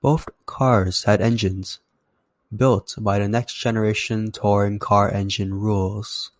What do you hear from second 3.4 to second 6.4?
Generation Touring Car engine rules.